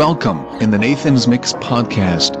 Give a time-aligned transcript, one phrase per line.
[0.00, 2.40] Welcome in the Nathan's Mix podcast.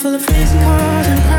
[0.00, 1.29] full of face and cars and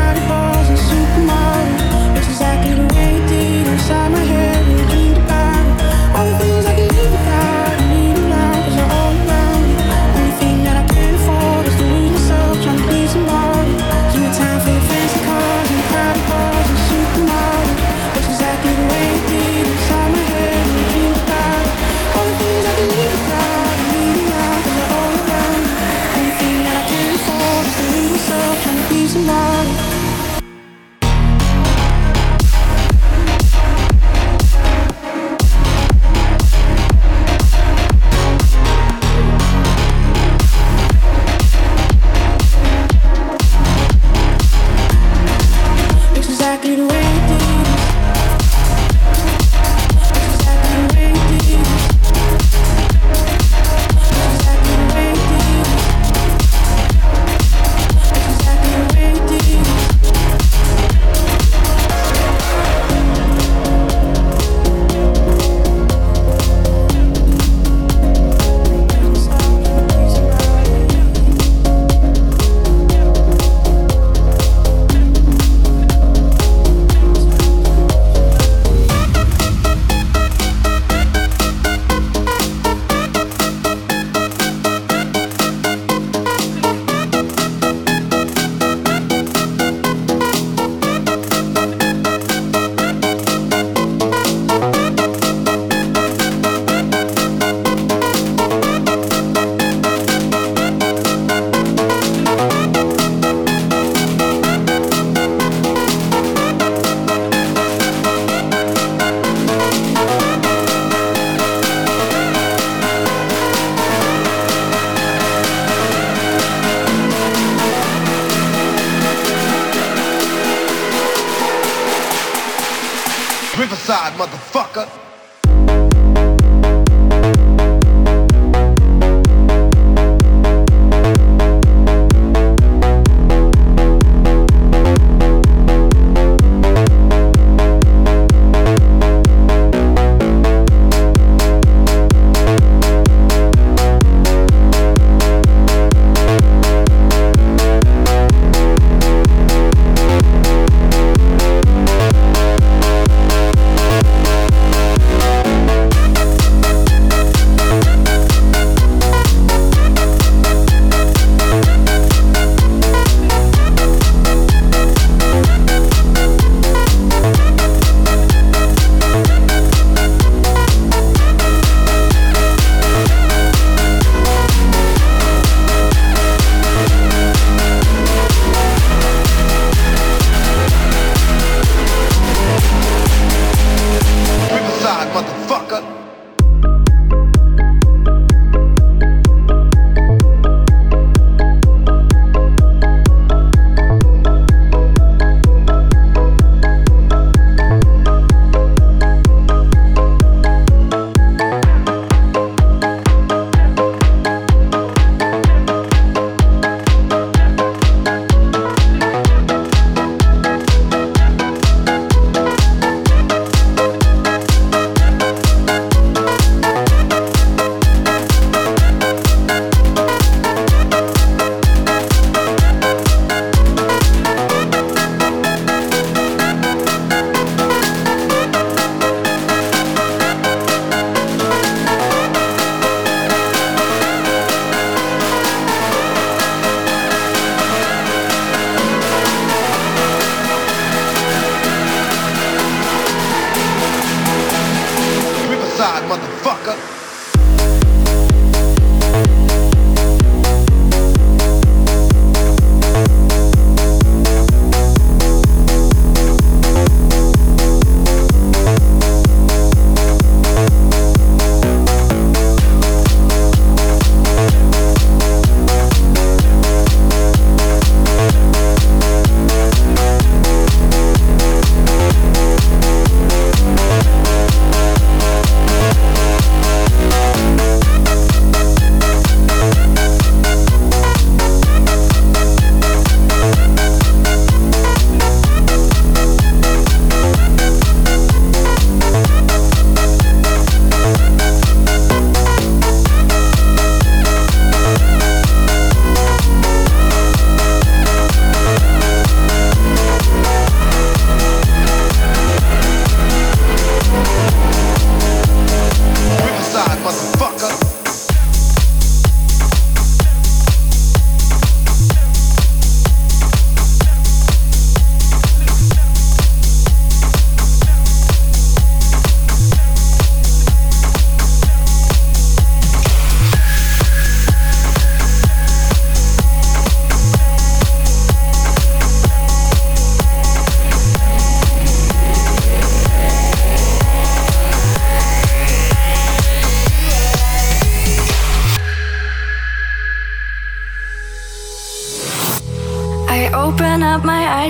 [123.92, 124.51] side, motherfucker.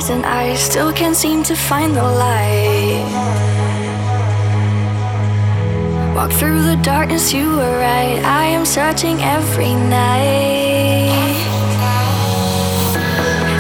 [0.03, 3.07] Still can't seem to find the light.
[6.17, 8.19] Walk through the darkness, you were right.
[8.25, 11.37] I am searching every night.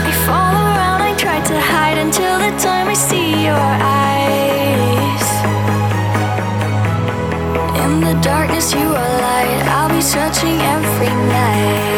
[0.08, 3.66] I fall around, I try to hide until the time I see your
[4.00, 5.28] eyes.
[7.84, 9.62] In the darkness, you are light.
[9.76, 11.91] I'll be searching every night.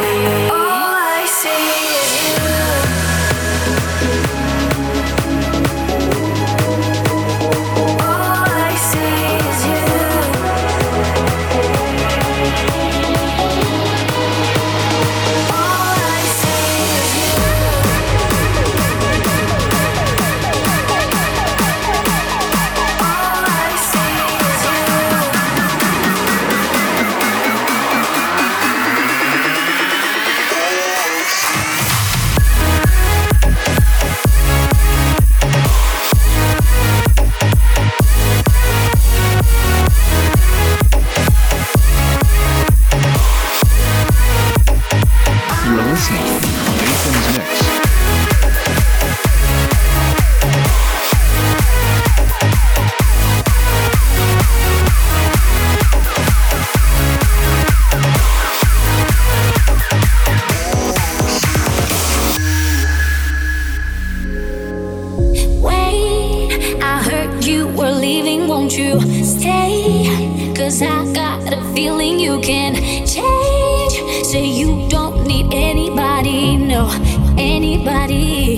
[74.34, 76.91] say you don't need anybody, no,
[77.38, 78.56] anybody.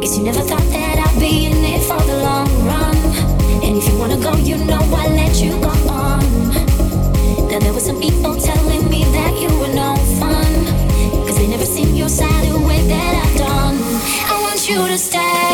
[0.00, 2.96] Guess you never thought that I'd be in it for the long run.
[3.62, 6.24] And if you wanna go, you know I let you go on.
[7.48, 10.52] Now there were some people telling me that you were no fun.
[11.24, 13.76] Cause they never seen your side the way that I've done.
[14.32, 15.53] I want you to stay.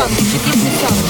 [0.00, 1.09] Санкт-Петербург.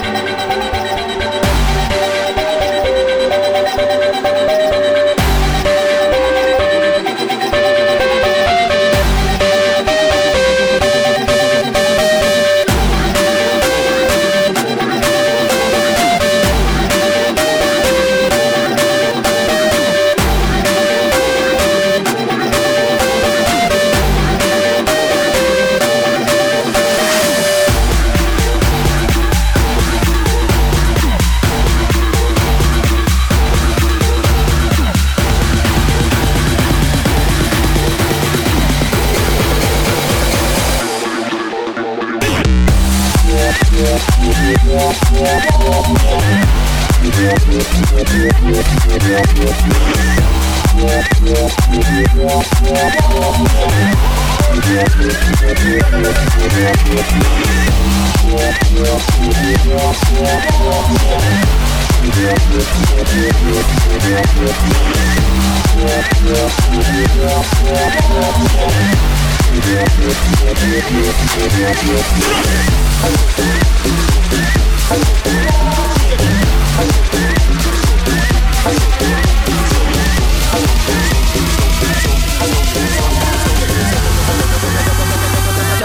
[71.61, 71.69] Throw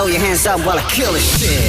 [0.06, 1.65] your hands up while I kill this shit.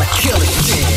[0.00, 0.89] gotta kill it, yeah.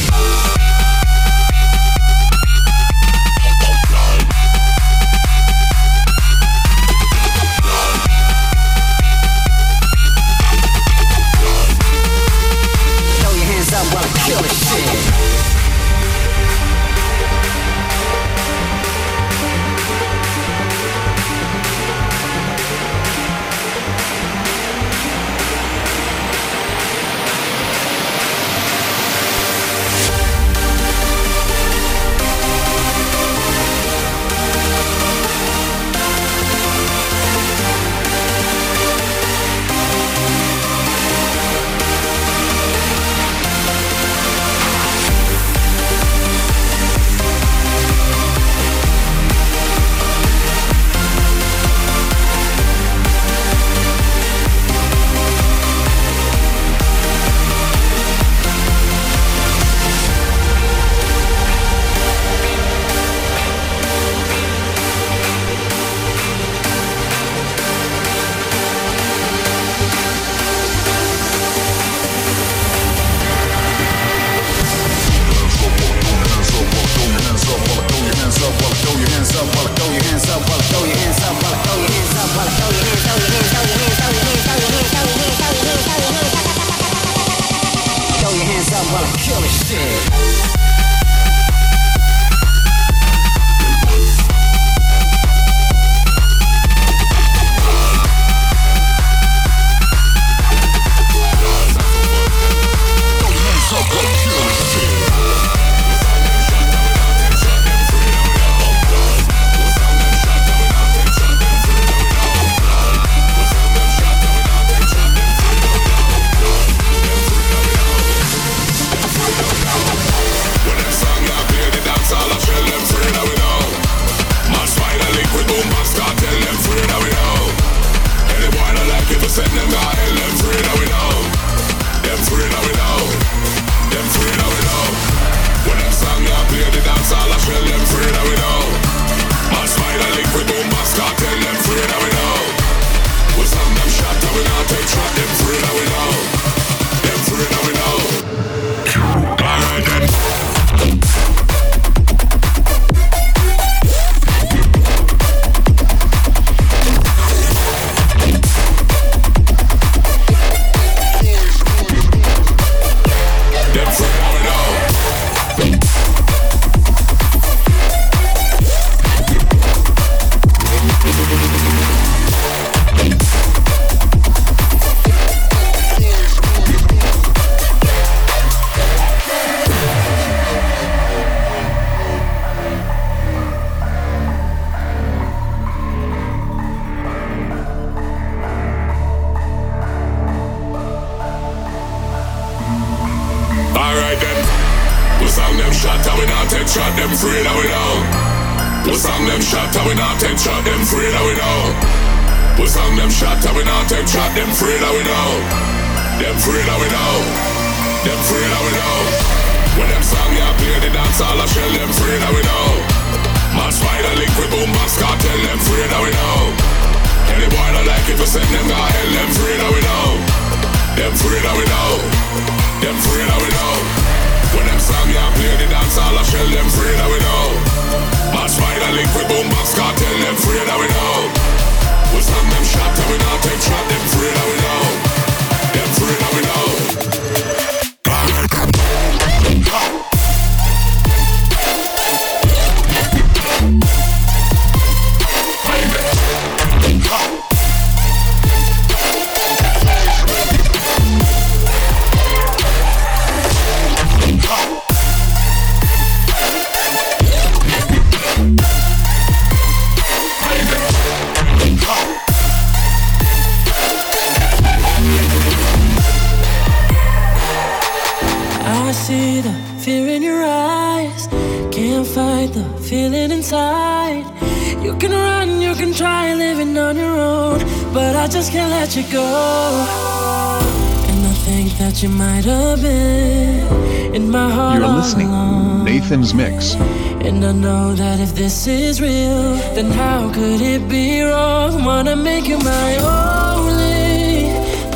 [287.44, 291.84] And I know that if this is real, then how could it be wrong?
[291.84, 294.46] Wanna make you my only.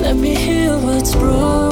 [0.02, 1.67] Let me heal what's broken.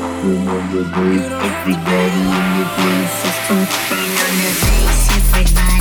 [0.00, 1.22] on.
[1.48, 3.36] Everybody in the place is
[3.90, 5.71] Bang on your face, everybody.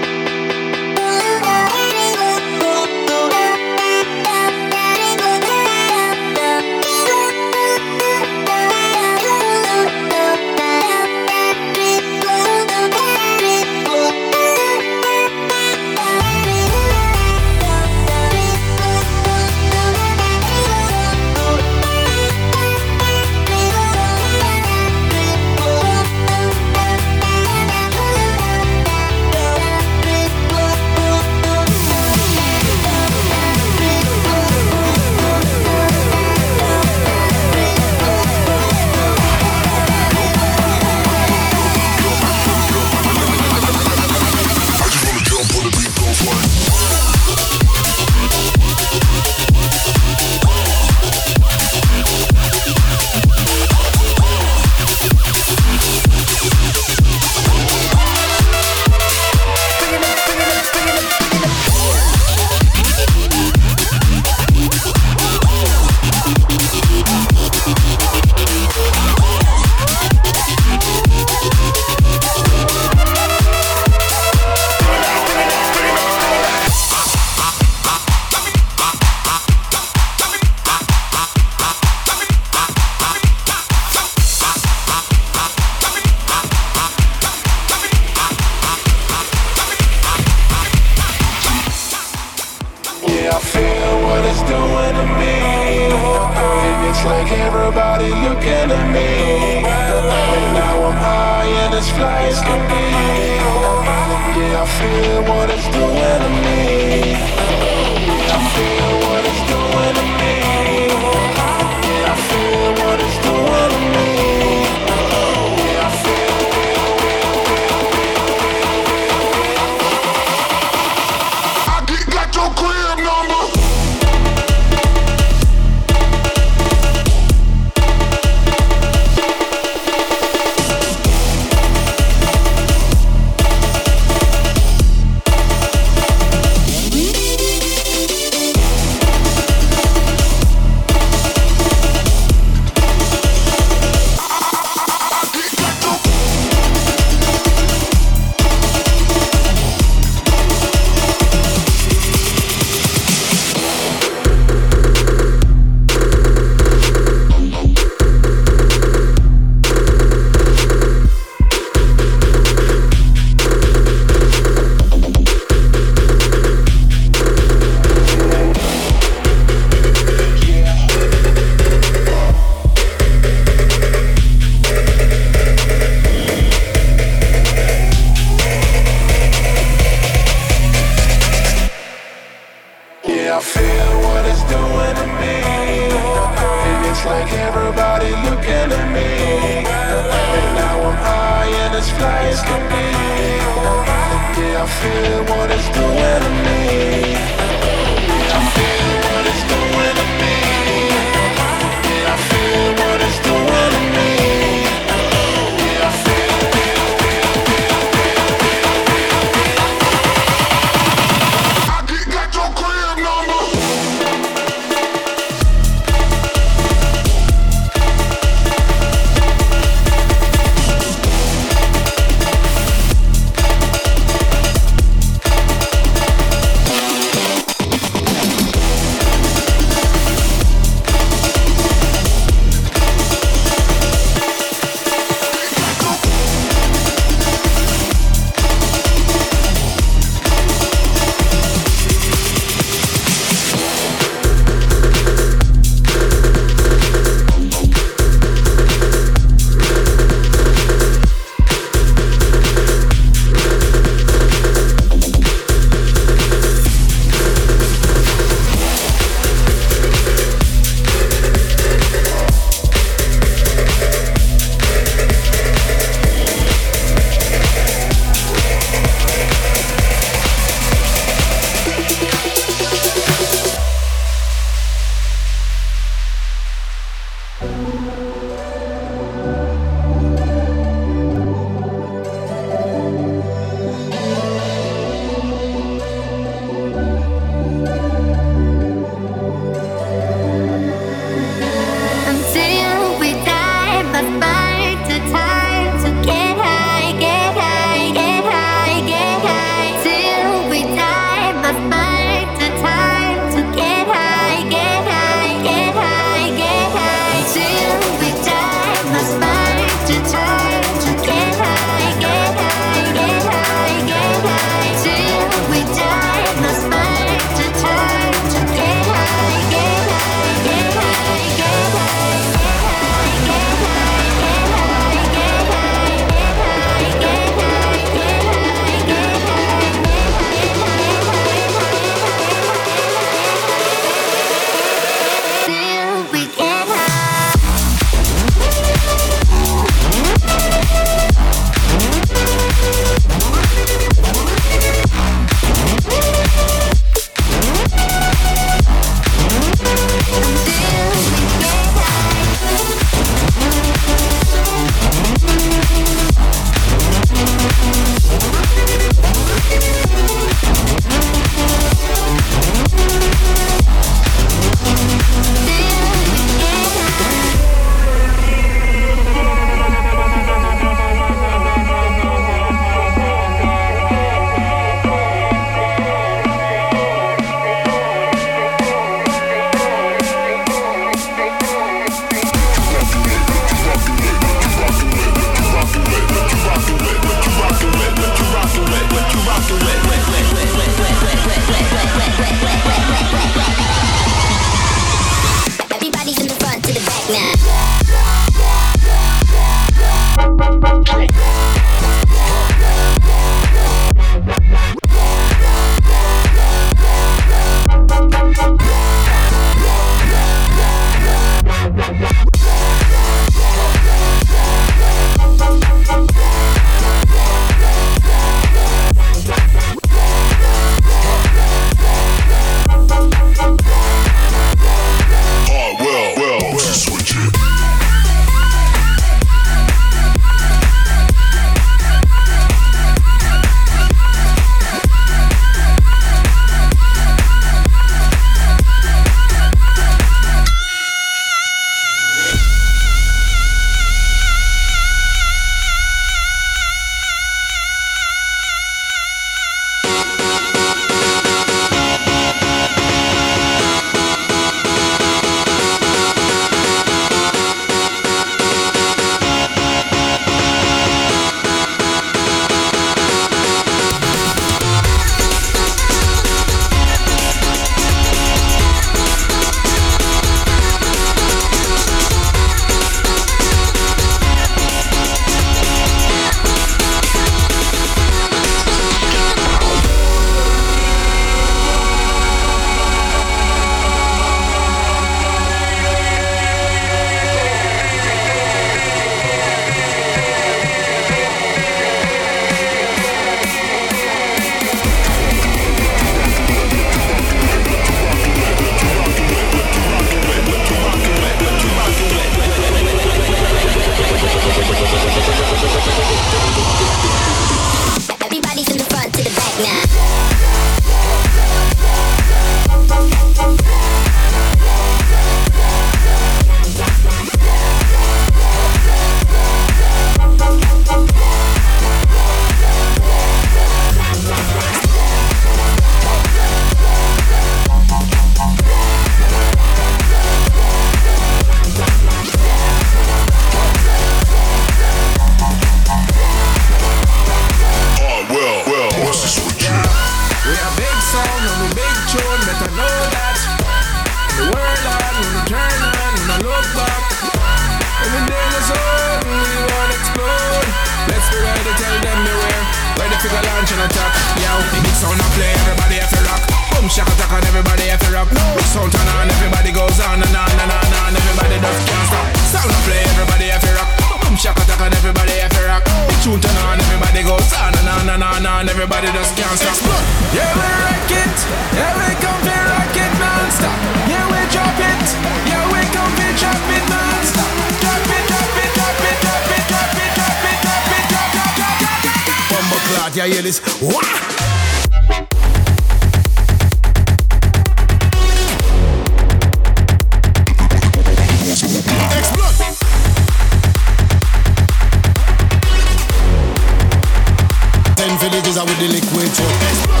[598.51, 600.00] cause I with the liquid truck.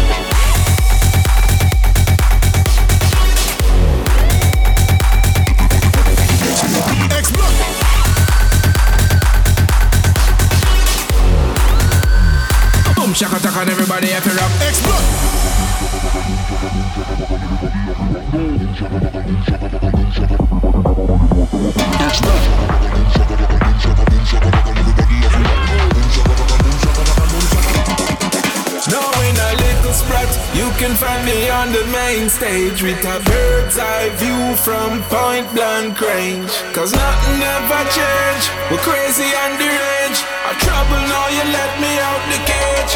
[32.41, 36.49] Stage with a bird's eye view from point blank range.
[36.73, 40.25] Cause nothing ever change, we're crazy and deranged.
[40.49, 42.93] I trouble now, you let me out the cage.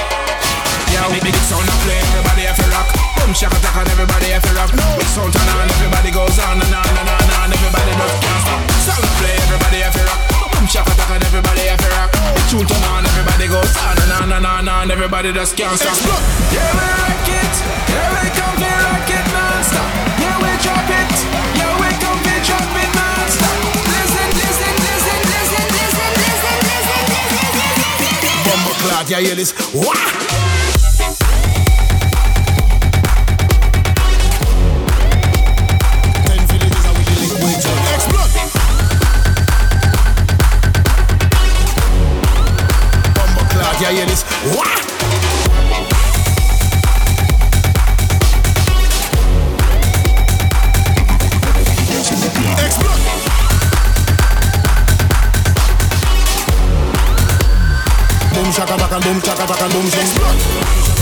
[0.89, 2.89] Yeah, we big sound I play, everybody have to rock.
[3.21, 4.73] Boom, shaka taka, and everybody have to rock.
[4.73, 7.53] Big sound turn on, everybody goes on and on and on and.
[7.53, 8.61] Everybody just can't stop.
[8.81, 10.21] Sound I play, everybody have to rock.
[10.57, 12.09] Boom, shaka taka, and everybody have to rock.
[12.33, 14.89] Big tune turn on, everybody goes on and on and on and.
[14.89, 15.93] Everybody just can't stop.
[16.49, 17.53] Yeah, we rock it.
[17.93, 18.34] Yeah, we come
[28.85, 29.53] praat, aí eles.
[59.05, 60.94] boom, chaka chaka boom, boom.